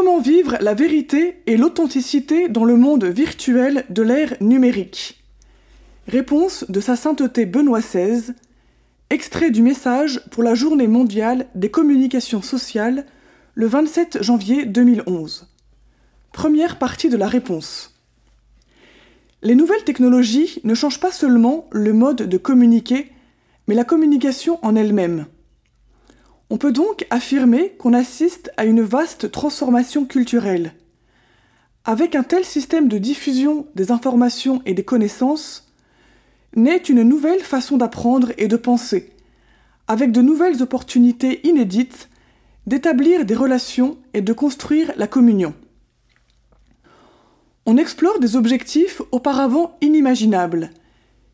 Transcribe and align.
Comment 0.00 0.20
vivre 0.20 0.56
la 0.60 0.74
vérité 0.74 1.42
et 1.48 1.56
l'authenticité 1.56 2.48
dans 2.48 2.64
le 2.64 2.76
monde 2.76 3.04
virtuel 3.04 3.84
de 3.90 4.02
l'ère 4.02 4.36
numérique 4.40 5.20
Réponse 6.06 6.64
de 6.68 6.78
Sa 6.78 6.94
Sainteté 6.94 7.46
Benoît 7.46 7.80
XVI, 7.80 8.32
extrait 9.10 9.50
du 9.50 9.60
message 9.60 10.22
pour 10.30 10.44
la 10.44 10.54
Journée 10.54 10.86
mondiale 10.86 11.48
des 11.56 11.68
communications 11.68 12.42
sociales 12.42 13.06
le 13.54 13.66
27 13.66 14.22
janvier 14.22 14.66
2011. 14.66 15.48
Première 16.30 16.78
partie 16.78 17.08
de 17.08 17.16
la 17.16 17.26
réponse. 17.26 17.98
Les 19.42 19.56
nouvelles 19.56 19.82
technologies 19.82 20.60
ne 20.62 20.74
changent 20.74 21.00
pas 21.00 21.10
seulement 21.10 21.66
le 21.72 21.92
mode 21.92 22.22
de 22.22 22.36
communiquer, 22.36 23.10
mais 23.66 23.74
la 23.74 23.82
communication 23.82 24.60
en 24.64 24.76
elle-même. 24.76 25.26
On 26.50 26.56
peut 26.56 26.72
donc 26.72 27.06
affirmer 27.10 27.74
qu'on 27.78 27.92
assiste 27.92 28.50
à 28.56 28.64
une 28.64 28.80
vaste 28.80 29.30
transformation 29.30 30.06
culturelle. 30.06 30.72
Avec 31.84 32.14
un 32.14 32.22
tel 32.22 32.44
système 32.44 32.88
de 32.88 32.98
diffusion 32.98 33.66
des 33.74 33.92
informations 33.92 34.62
et 34.64 34.74
des 34.74 34.84
connaissances, 34.84 35.70
naît 36.56 36.78
une 36.78 37.02
nouvelle 37.02 37.40
façon 37.40 37.76
d'apprendre 37.76 38.32
et 38.38 38.48
de 38.48 38.56
penser, 38.56 39.12
avec 39.86 40.10
de 40.10 40.22
nouvelles 40.22 40.62
opportunités 40.62 41.46
inédites 41.46 42.08
d'établir 42.66 43.24
des 43.24 43.34
relations 43.34 43.98
et 44.14 44.20
de 44.20 44.32
construire 44.32 44.92
la 44.96 45.06
communion. 45.06 45.54
On 47.66 47.76
explore 47.76 48.18
des 48.20 48.36
objectifs 48.36 49.02
auparavant 49.12 49.76
inimaginables, 49.82 50.70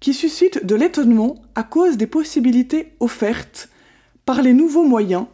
qui 0.00 0.12
suscitent 0.12 0.64
de 0.64 0.74
l'étonnement 0.74 1.36
à 1.54 1.62
cause 1.62 1.96
des 1.96 2.06
possibilités 2.06 2.92
offertes 3.00 3.70
par 4.28 4.42
les 4.42 4.52
nouveaux 4.52 4.84
moyens 4.84 5.24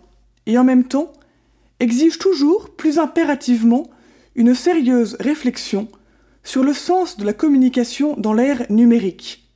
et 0.46 0.56
en 0.56 0.62
même 0.62 0.84
temps 0.84 1.12
exige 1.80 2.16
toujours 2.20 2.76
plus 2.76 3.00
impérativement 3.00 3.90
une 4.36 4.54
sérieuse 4.54 5.16
réflexion 5.18 5.88
sur 6.44 6.62
le 6.62 6.72
sens 6.72 7.16
de 7.16 7.24
la 7.24 7.32
communication 7.32 8.14
dans 8.16 8.32
l'ère 8.32 8.70
numérique. 8.70 9.50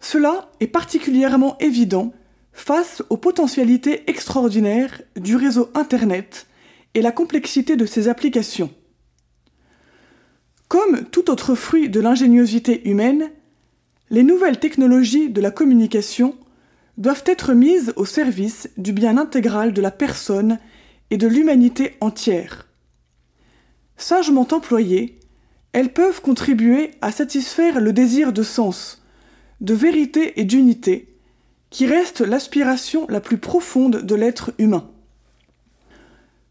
Cela 0.00 0.50
est 0.58 0.66
particulièrement 0.66 1.56
évident 1.60 2.12
face 2.52 3.00
aux 3.10 3.16
potentialités 3.16 4.02
extraordinaires 4.10 5.02
du 5.14 5.36
réseau 5.36 5.70
Internet 5.74 6.48
et 6.94 7.02
la 7.02 7.12
complexité 7.12 7.76
de 7.76 7.86
ses 7.86 8.08
applications. 8.08 8.74
Comme 10.66 11.04
tout 11.12 11.30
autre 11.30 11.54
fruit 11.54 11.88
de 11.88 12.00
l'ingéniosité 12.00 12.88
humaine, 12.88 13.30
les 14.10 14.24
nouvelles 14.24 14.58
technologies 14.58 15.30
de 15.30 15.40
la 15.40 15.52
communication 15.52 16.34
doivent 17.00 17.24
être 17.26 17.54
mises 17.54 17.92
au 17.96 18.04
service 18.04 18.68
du 18.76 18.92
bien 18.92 19.16
intégral 19.16 19.72
de 19.72 19.80
la 19.80 19.90
personne 19.90 20.58
et 21.10 21.16
de 21.16 21.26
l'humanité 21.26 21.96
entière. 22.00 22.68
Sagement 23.96 24.46
employées, 24.52 25.18
elles 25.72 25.92
peuvent 25.92 26.20
contribuer 26.20 26.92
à 27.00 27.10
satisfaire 27.10 27.80
le 27.80 27.92
désir 27.92 28.32
de 28.32 28.42
sens, 28.42 29.02
de 29.62 29.72
vérité 29.72 30.38
et 30.40 30.44
d'unité, 30.44 31.16
qui 31.70 31.86
reste 31.86 32.20
l'aspiration 32.20 33.06
la 33.08 33.20
plus 33.20 33.38
profonde 33.38 34.02
de 34.02 34.14
l'être 34.14 34.52
humain. 34.58 34.90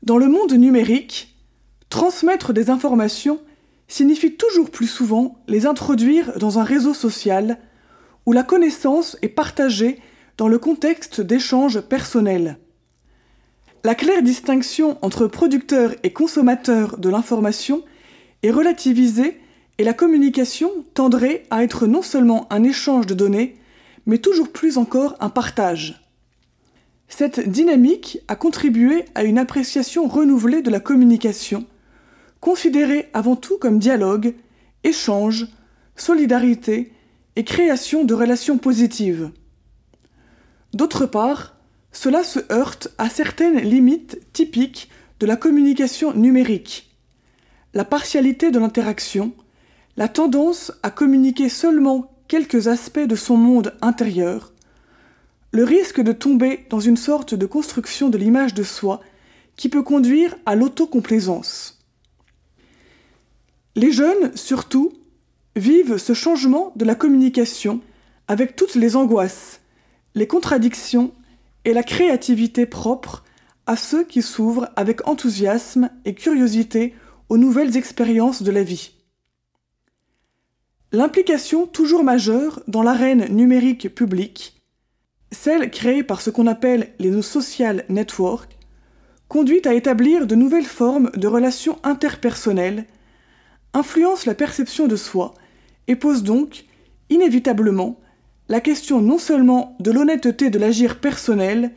Dans 0.02 0.18
le 0.18 0.28
monde 0.28 0.54
numérique, 0.54 1.36
transmettre 1.90 2.54
des 2.54 2.70
informations 2.70 3.40
signifie 3.88 4.36
toujours 4.36 4.72
plus 4.72 4.88
souvent 4.88 5.38
les 5.48 5.68
introduire 5.68 6.40
dans 6.40 6.58
un 6.58 6.64
réseau 6.64 6.94
social 6.94 7.60
où 8.26 8.32
la 8.32 8.44
connaissance 8.44 9.18
est 9.22 9.30
partagée 9.30 10.00
dans 10.40 10.48
le 10.48 10.58
contexte 10.58 11.20
d'échanges 11.20 11.82
personnels. 11.82 12.60
La 13.84 13.94
claire 13.94 14.24
distinction 14.24 14.98
entre 15.02 15.28
producteur 15.28 15.94
et 16.04 16.14
consommateur 16.14 16.98
de 16.98 17.10
l'information 17.10 17.84
est 18.42 18.50
relativisée 18.50 19.38
et 19.80 19.84
la 19.84 19.94
communication 19.94 20.72
tendrait 20.94 21.44
à 21.50 21.62
être 21.62 21.88
non 21.88 22.02
seulement 22.02 22.48
un 22.54 22.64
échange 22.64 23.06
de 23.06 23.14
données, 23.14 23.58
mais 24.06 24.20
toujours 24.20 24.48
plus 24.48 24.78
encore 24.78 25.18
un 25.20 25.28
partage. 25.28 26.08
Cette 27.10 27.50
dynamique 27.50 28.20
a 28.30 28.38
contribué 28.38 29.04
à 29.16 29.26
une 29.26 29.40
appréciation 29.40 30.08
renouvelée 30.08 30.62
de 30.62 30.72
la 30.72 30.80
communication, 30.80 31.66
considérée 32.40 33.10
avant 33.14 33.36
tout 33.36 33.58
comme 33.58 33.78
dialogue, 33.78 34.36
échange, 34.86 35.48
solidarité 35.98 36.94
et 37.36 37.44
création 37.44 38.06
de 38.06 38.14
relations 38.14 38.58
positives. 38.58 39.32
D'autre 40.74 41.06
part, 41.06 41.56
cela 41.92 42.24
se 42.24 42.40
heurte 42.52 42.90
à 42.98 43.10
certaines 43.10 43.60
limites 43.60 44.20
typiques 44.34 44.90
de 45.20 45.26
la 45.26 45.36
communication 45.36 46.14
numérique. 46.14 46.96
La 47.74 47.86
partialité 47.86 48.52
de 48.52 48.60
l'interaction, 48.60 49.34
la 49.98 50.08
tendance 50.08 50.72
à 50.84 50.92
communiquer 50.92 51.50
seulement 51.50 52.12
quelques 52.28 52.68
aspects 52.68 53.00
de 53.00 53.16
son 53.16 53.38
monde 53.38 53.76
intérieur, 53.82 54.54
le 55.52 55.64
risque 55.64 56.00
de 56.00 56.12
tomber 56.12 56.66
dans 56.70 56.80
une 56.80 56.98
sorte 56.98 57.34
de 57.34 57.46
construction 57.46 58.10
de 58.10 58.18
l'image 58.18 58.54
de 58.54 58.64
soi 58.64 59.02
qui 59.56 59.68
peut 59.68 59.82
conduire 59.82 60.36
à 60.46 60.56
l'autocomplaisance. 60.56 61.80
Les 63.76 63.92
jeunes, 63.92 64.36
surtout, 64.36 64.94
vivent 65.56 65.98
ce 65.98 66.14
changement 66.14 66.72
de 66.76 66.86
la 66.86 66.96
communication 66.96 67.82
avec 68.28 68.56
toutes 68.56 68.76
les 68.76 68.96
angoisses, 68.96 69.60
les 70.16 70.28
contradictions 70.28 71.14
et 71.66 71.74
la 71.74 71.84
créativité 71.84 72.66
propre 72.66 73.24
à 73.68 73.76
ceux 73.76 74.04
qui 74.04 74.22
s'ouvrent 74.22 74.70
avec 74.76 75.08
enthousiasme 75.08 75.90
et 76.06 76.16
curiosité 76.16 76.96
aux 77.30 77.38
nouvelles 77.38 77.78
expériences 77.78 78.42
de 78.42 78.52
la 78.52 78.64
vie. 78.64 78.92
L'implication 80.92 81.68
toujours 81.68 82.04
majeure 82.04 82.64
dans 82.68 82.82
l'arène 82.82 83.28
numérique 83.30 83.94
publique, 83.94 84.60
celle 85.32 85.70
créée 85.70 86.02
par 86.02 86.22
ce 86.22 86.32
qu'on 86.32 86.48
appelle 86.48 86.94
les 86.98 87.22
social 87.22 87.86
networks, 87.90 88.58
conduit 89.28 89.62
à 89.66 89.76
établir 89.76 90.26
de 90.26 90.34
nouvelles 90.34 90.66
formes 90.66 91.12
de 91.12 91.28
relations 91.28 91.78
interpersonnelles, 91.84 92.86
influence 93.76 94.26
la 94.26 94.34
perception 94.34 94.88
de 94.88 94.96
soi 94.96 95.36
et 95.88 95.96
pose 95.96 96.24
donc, 96.24 96.66
inévitablement, 97.12 98.00
la 98.50 98.62
question 98.62 99.00
non 99.00 99.20
seulement 99.20 99.78
de 99.80 99.92
l'honnêteté 99.92 100.50
de 100.50 100.60
l'agir 100.60 101.00
personnel, 101.00 101.72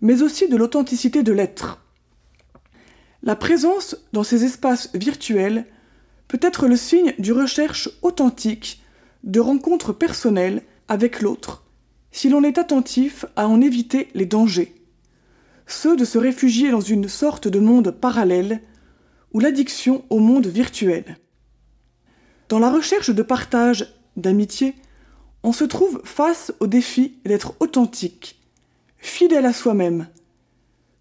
mais 0.00 0.22
aussi 0.22 0.48
de 0.48 0.56
l'authenticité 0.56 1.22
de 1.22 1.32
l'être. 1.32 1.80
La 3.22 3.36
présence 3.36 3.96
dans 4.12 4.24
ces 4.24 4.44
espaces 4.44 4.90
virtuels 4.94 5.66
peut 6.26 6.40
être 6.40 6.66
le 6.66 6.76
signe 6.76 7.14
d'une 7.18 7.40
recherche 7.40 7.90
authentique 8.02 8.82
de 9.22 9.40
rencontres 9.40 9.92
personnelles 9.92 10.62
avec 10.88 11.20
l'autre, 11.20 11.64
si 12.10 12.28
l'on 12.28 12.42
est 12.42 12.58
attentif 12.58 13.26
à 13.36 13.46
en 13.46 13.60
éviter 13.60 14.08
les 14.14 14.26
dangers, 14.26 14.74
ceux 15.66 15.96
de 15.96 16.04
se 16.04 16.18
réfugier 16.18 16.70
dans 16.70 16.80
une 16.80 17.08
sorte 17.08 17.48
de 17.48 17.58
monde 17.58 17.90
parallèle 17.90 18.60
ou 19.32 19.40
l'addiction 19.40 20.04
au 20.10 20.20
monde 20.20 20.46
virtuel. 20.46 21.18
Dans 22.48 22.58
la 22.58 22.70
recherche 22.70 23.10
de 23.10 23.22
partage, 23.22 23.94
d'amitié, 24.16 24.74
on 25.44 25.52
se 25.52 25.64
trouve 25.64 26.00
face 26.04 26.52
au 26.58 26.66
défi 26.66 27.18
d'être 27.24 27.54
authentique, 27.60 28.40
fidèle 28.98 29.44
à 29.44 29.52
soi-même, 29.52 30.08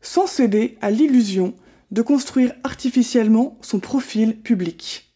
sans 0.01 0.27
céder 0.27 0.77
à 0.81 0.91
l'illusion 0.91 1.55
de 1.91 2.01
construire 2.01 2.53
artificiellement 2.63 3.57
son 3.61 3.79
profil 3.79 4.37
public. 4.37 5.12